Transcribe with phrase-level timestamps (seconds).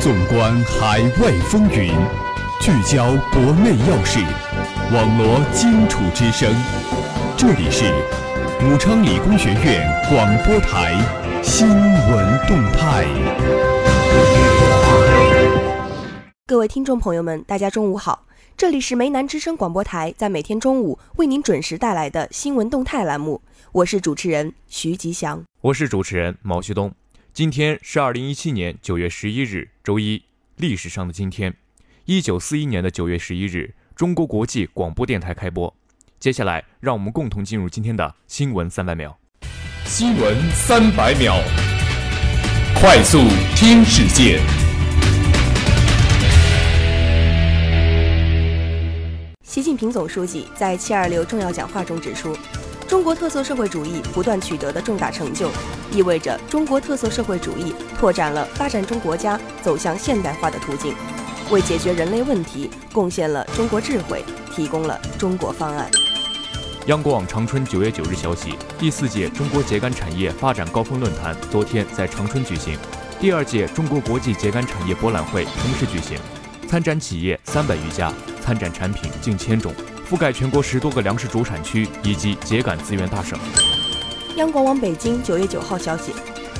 [0.00, 1.92] 纵观海外风云，
[2.58, 4.18] 聚焦国内要事，
[4.94, 6.50] 网罗荆楚之声。
[7.36, 7.84] 这里是
[8.64, 10.94] 武昌理工学院广播台
[11.42, 13.04] 新闻动态。
[16.46, 18.24] 各位听众朋友们，大家中午好，
[18.56, 23.42] 这里是梅南之声广播台，在每天中午为您准时带来的新闻动态栏目，
[23.72, 26.90] 我是主持人徐吉祥，我是主持人毛旭东。
[27.32, 30.24] 今天是二零一七年九月十一日，周一。
[30.56, 31.54] 历史上的今天，
[32.04, 35.72] 一九四一年的九月十一日，中国国际广播电台开播。
[36.18, 39.16] 接下来，让我们共同进入今天的新闻三百秒。
[39.84, 41.40] 新闻三百秒，
[42.74, 43.18] 快速
[43.54, 44.40] 听世界。
[49.44, 52.36] 习近平总书记在“七二六”重要讲话中指出。
[52.90, 55.48] 中国特色社会主义不断取得的重大成就，
[55.92, 60.92] 意味着中国特色社会主义拓展了发展中国家走向现代化的途径，
[61.52, 65.88] 为解决人类问题贡献了中国智慧，提供了中国方案。
[66.86, 72.76] 央广网长春九月九日消息，第四届中国秸秆产业发展高峰论坛昨天在长春举行，
[73.20, 76.18] 第二届中国国际秸秆产业博览会同时举行，
[76.68, 78.12] 参展企业三百余家，
[78.44, 79.72] 参展产品近千种。
[80.10, 83.38] 覆盖全国十多个粮食主产区以及秸秆资源大省。
[84.34, 86.12] 央广网北京九月九号消息，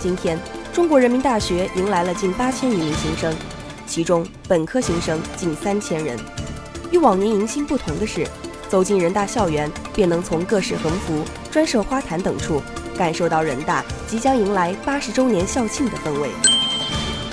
[0.00, 0.38] 今天
[0.72, 3.36] 中国人民大学迎来了近八千余名新生，
[3.86, 6.18] 其中本科新生近三千人。
[6.90, 8.26] 与往年迎新不同的是，
[8.70, 12.62] 走进人大校园，便能从各式横幅、专设花坛等处，
[12.96, 16.30] 感受到人大即将迎来八十周年校庆的氛围。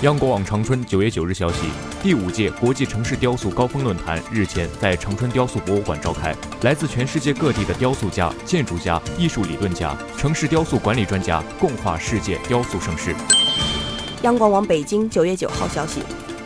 [0.02, 1.60] 央广网长春九月九日消息，
[2.02, 13.14] 第五届国际城市雕塑高峰论坛日前在长春雕塑博物馆召开，来自全世界各地的雕塑家、建筑家、艺术理论家、城市雕塑管理专家共话世界雕塑盛世。
[14.24, 16.02] 央广网北京九月九号消息，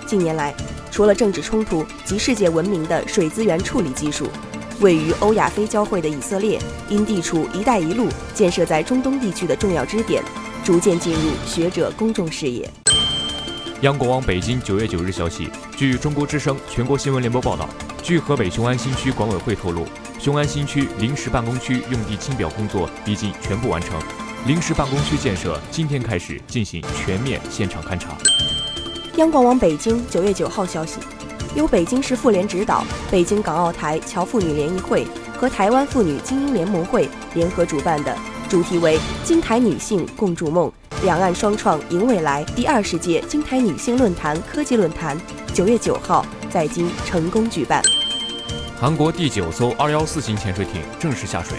[0.06, 0.54] 近年来，
[0.92, 4.28] 除了政治冲突及世界闻名的水资源处理技术，
[4.82, 10.22] 位于欧亚非交汇的以色列因地处“一带一路”建设在中东地区的重要支点，
[10.62, 12.70] 逐渐进入学者公众视野。
[13.82, 17.68] 央广网北京九月九日消息，据中国之声全国新闻联播报道，
[18.02, 19.86] 据河北雄安新区管委会透露，
[20.18, 24.00] 雄安新区临时办公区用地清表工作已经全部完成，
[24.48, 28.16] 临时办公区建设今天开始进行全面现场勘查。
[29.18, 31.00] 央广网北京九月九号消息，
[31.54, 35.06] 由北京市妇联指导，北京港澳台侨妇女联谊会
[35.38, 40.72] 和台湾妇女精英联盟会联合主办的，主题为“金台女性共筑梦”。
[41.04, 45.20] 两岸双创迎未来第二十届金台女性论坛科技论坛
[45.54, 47.84] 九月九号在京成功举办。
[48.80, 51.58] 韩国第九艘二幺四型潜水艇正式下水。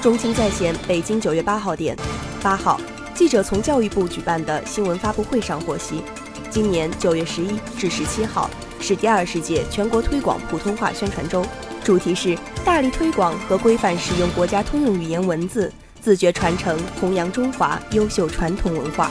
[0.00, 1.96] 中青在线北京九月八号电，
[2.40, 2.80] 八号
[3.14, 6.02] 记者从教育部举办的新闻发布会上获悉，
[6.50, 11.44] 今年九月十一至十七号是第二十届全国推广普通话宣传周，
[11.82, 15.72] 主题是大力推广和规范使用国家通用语言文字。
[16.08, 19.10] 自觉传承，弘扬中华优秀传统文化。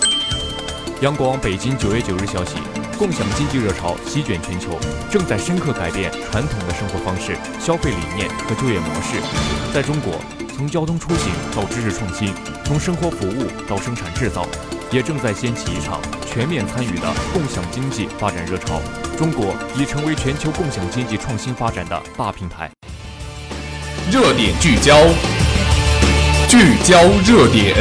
[1.02, 2.56] 央广北京九月九日消息：
[2.98, 4.80] 共享经济热潮席卷全球，
[5.12, 9.22] 正在深刻改变传统的生活方式、消费理念和就业模式。
[9.72, 10.20] 在中国，
[10.56, 12.34] 从交通出行到知识创新，
[12.66, 14.48] 从生活服务到生产制造，
[14.90, 18.82] 也正在掀起一场全面参与的共享经济发展热潮。
[19.16, 22.72] 中国已成为全球共享经济创新发展的大平台。
[24.12, 24.98] 热点聚焦。
[26.50, 27.76] 聚焦热点。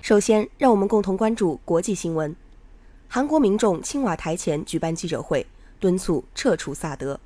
[0.00, 2.34] 首先，让我们共同关注国际新闻。
[3.08, 5.44] 韩国民众青瓦台前举办记者会，
[5.80, 7.18] 敦促撤除萨德。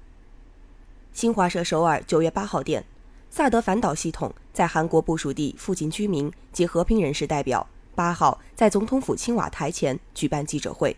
[1.13, 2.83] 新华社首尔九月八号电，
[3.29, 10.97] 萨德反导系统在韩国部署地附近居民及和平人士代表八号在总统府青瓦台前举办记者会，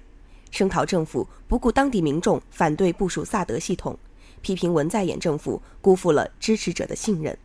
[0.52, 3.98] 声讨政府不顾当地民众反对部署萨德系统。
[4.42, 7.36] 批评文在寅政府辜负了支持者的信任。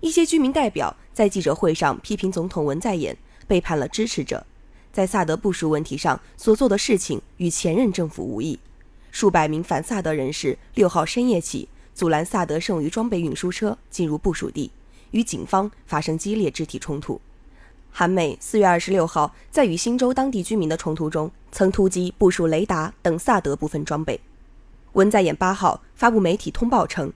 [0.00, 3.16] 一些居民代表在记者会上批评总统文在寅
[3.46, 4.44] 背叛了支持者，
[4.92, 8.58] 在萨德部署问题上所做的事情与前任政府无异。
[9.10, 14.70] 数百名反萨德人士六号深夜起阻拦萨德剩余装备运输车进入部署地，
[15.12, 17.20] 与警方发生激烈肢体冲突。
[17.90, 24.20] 韩美四月二十六号在与新州当地居民的冲突中，曾突击部署雷达等萨德部分装备。
[24.94, 27.12] 文在寅八号发布媒体通报称，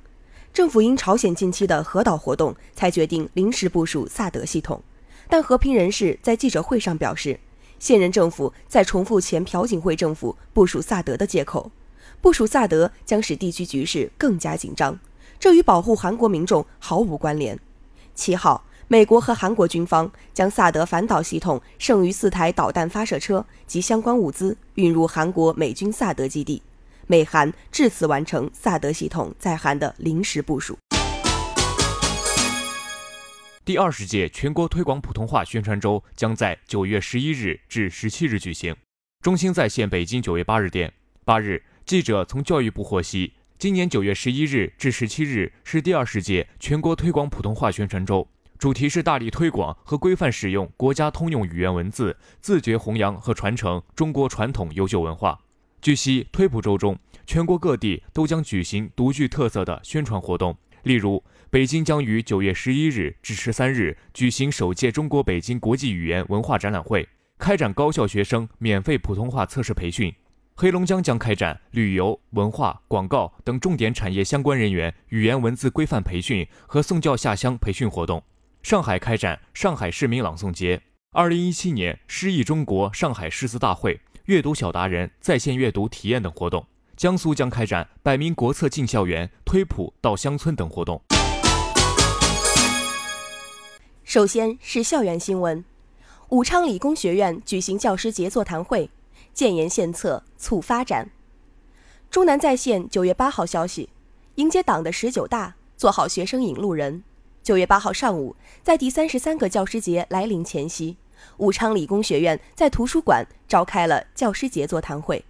[0.52, 4.82] 政府因朝鲜近期的核岛活动，才决定临时部署萨德系统。
[5.28, 7.38] 但和平人士在记者会上表示，
[7.78, 11.70] 现任政府在重复前朴槿惠政府部署萨德的借口。
[12.20, 14.98] 部署萨德将使地区局势更加紧张，
[15.38, 17.56] 这与保护韩国民众毫无关联。
[18.16, 26.60] 七号，美国和韩国军方将萨德反导系统剩余四台导弹发射车及相关物资运入韩国美军萨德基地，
[27.10, 30.78] 美韩至此完成萨德系统在韩的临时部署。
[33.64, 38.76] 第二十届全国推广普通话宣传周将在九月十一日至十七日举行。
[39.22, 40.92] 中新在线北京九月八日电，
[41.24, 48.28] 八日，记者从教育部获悉，今年九月十一日至十七日是第二十届全国推广普通话宣传周。
[48.58, 55.38] 主题是大力推广和规范使用国家通用语言文字，自觉弘扬和传承中国传统优秀文化。
[55.80, 60.56] 据悉，推普周中，全国各地都将举行独具特色的宣传活动。
[60.82, 67.08] 例如，北京将于九月十一日至十三日举行首届中国北京国际语言文化展览会，
[67.38, 70.12] 开展高校学生免费普通话测试培训。
[70.56, 78.20] 黑龙江将开展旅游、文化、广告等重点产业相关人员语言文字规范培训和送教下乡培训活动。
[78.62, 80.82] 上海开展上海市民朗诵节、
[81.12, 86.66] 二零一七年诗意中国上海诗词大会、阅读小达人在线阅读体验等活动。
[86.98, 91.00] 江苏将开展百名国策进校园、推普到乡村等活动。
[94.04, 95.64] 首先是校园新闻：
[96.28, 98.90] 武昌理工学院举行教师节座谈会，
[99.32, 101.08] 建言献策促发展。
[102.10, 103.88] 中南在线九月八号消息：
[104.34, 107.02] 迎接党的十九大，做好学生引路人。
[107.42, 110.98] 九月八号上午，在第三十三个教师节来临前夕，
[111.38, 115.24] 武昌理工学院在图书馆召开了教师节座谈会。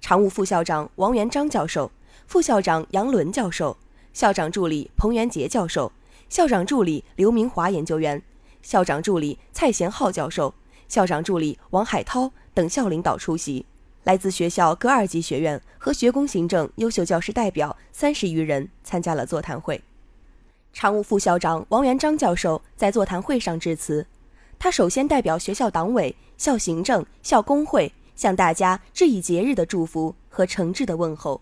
[0.00, 1.90] 常务副校长王元章教授、
[2.26, 3.76] 副校长杨伦教授、
[4.12, 5.90] 校长助理彭元杰教授、
[6.28, 8.22] 校长助理刘明华研究员、
[8.62, 10.54] 校长助理蔡贤浩教授、
[10.88, 13.64] 校长助理王海涛等校领导出席。
[14.04, 19.82] 来自学校各二级学院和学工行政优秀教师代表三十余人参加了座谈会。
[20.74, 24.06] 常务副校长王元章教授在座谈会上致辞，
[24.58, 31.40] 他首先代表学校党委、校行政、校工会向大家致以节日的祝福和诚挚的问候。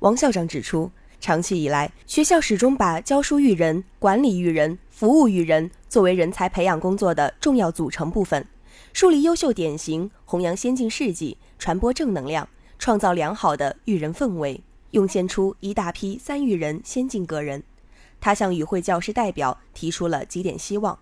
[0.00, 0.90] 王校长指出，
[1.20, 8.46] 长期以来，学校始终把教书育人、管理育人、服务育人作为人才培养工作的重要组成部分，
[8.92, 12.48] 树立优秀典型，弘扬先进事迹，传播正能量，
[12.78, 17.64] 创造良好的育人氛围，涌现出一大批三育人先进个人。
[18.20, 20.96] 他向与会教师代表提出了几点希望：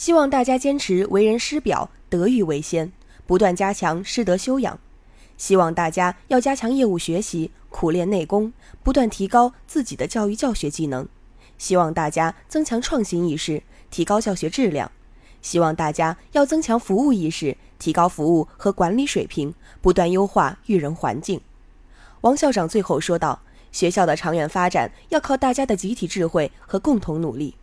[0.00, 2.90] 希望大家坚持为人师表、德育为先，
[3.26, 4.78] 不断加强师德修养；
[5.36, 8.50] 希望大家要加强业务学习，苦练内功，
[8.82, 11.04] 不断提高自己的教育教学技能；
[11.58, 14.88] 希望大家增强创新意识，提高教学质量；
[15.42, 21.38] 希望大家要增强服务意识，提高服务和管理水平，不断优化育人环境。
[22.22, 23.42] 王校长最后说道。
[23.70, 27.54] 学校的长远发展要靠大家的集体智慧和共同努力。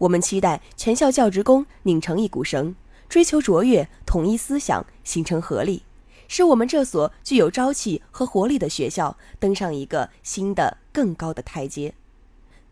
[0.00, 2.74] 我们期待全校教职工拧成一股绳，
[3.06, 5.82] 追求卓越，统一思想，形成合力，
[6.26, 11.92] 使我们这所具有朝气和活力的学校登上一个新的、更高的台阶。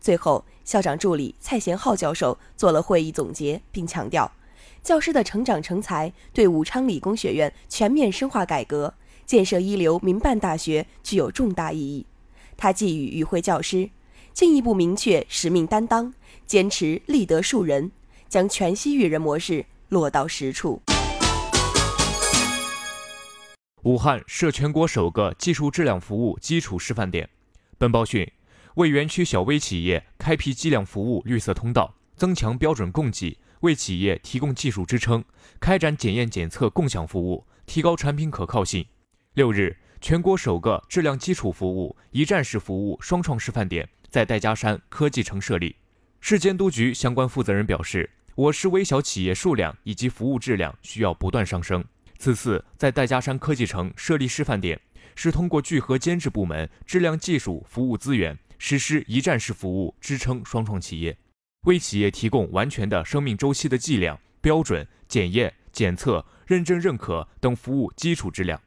[0.01, 4.31] 最后，校长助理蔡贤浩教授做了会议总结，并强调，
[4.81, 8.95] 教师的成长成才对武昌理工学院全面深化改革、
[9.27, 12.07] 建设一流民办大学具有重大意义。
[12.57, 13.91] 他寄予与会教师，
[14.33, 16.11] 进一步明确使命担当，
[16.49, 17.91] 坚持立德树人，
[18.27, 20.81] 将全息育人模式落到实处。
[23.83, 27.29] 武汉设全国首个技术质量服务基础示范点。
[27.77, 28.27] 本报讯，
[28.77, 35.23] 为园区小微企业开辟计量服务绿色通道，增强标准供给，为企业提供技术支撑，
[35.59, 38.83] 开展检验检测共享服务，提高产品可靠性。
[39.35, 39.77] 六日。
[40.01, 45.75] 全国首个质量基础服务一站式服务双创示范点在戴家山科技城设立。
[46.21, 51.83] 市监督局相关负责人表示，我市微小企业数量以及服务质量需要不断上升。
[52.17, 54.79] 此次在戴家山科技城设立示范点，
[55.15, 61.17] 是通过聚合监制部门质量技术服务资源，实施一站式服务，支撑双创企业，
[61.61, 68.61] 为企业提供完全的生命周期的计量、标准、检验、检测、认证认可等服务基础质量。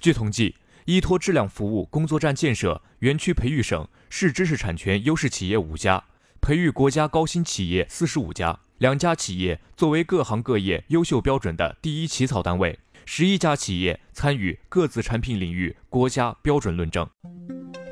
[0.00, 6.02] 据统计，依托质量服务工作站建设，园区培育省市知识产权优势企业五家，
[6.40, 8.58] 培育国家高新企业四十五家。
[8.78, 17.08] 两家企业作为各行各业优秀标准的第一起草单位，十一家企业参与各自产品领域国家标准论证。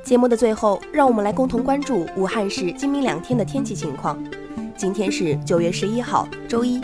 [0.03, 4.23] 节目的最后，让我们来共同关注武汉市今明两天的天气情况。
[4.77, 6.81] 今天是九月十一号，周一，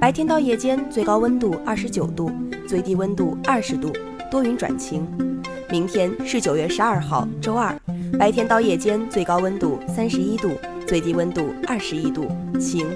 [0.00, 2.32] 白天到夜间最高温度二十九度，
[2.66, 3.92] 最低温度二十度。
[4.30, 5.06] 多云转晴，
[5.70, 7.78] 明天是九月十二号，周二，
[8.18, 10.50] 白天到夜间最高温度三十一度，
[10.86, 12.28] 最低温度二十一度，
[12.60, 12.86] 晴。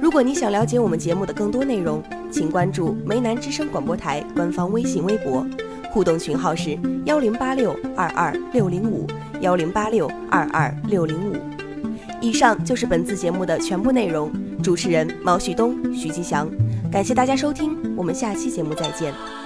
[0.00, 5.46] 如果你想了解我们节目的更多内容，请关注梅南之声广播台官方微信微博，
[5.90, 9.06] 互动群号是幺零八六二二六零五
[9.40, 11.36] 幺零八六二二六零五。
[12.20, 14.30] 以上就是本次节目的全部内容。
[14.62, 16.50] 主持人毛旭东、徐吉祥，
[16.90, 19.45] 感谢大家收听，我们下期节目再见。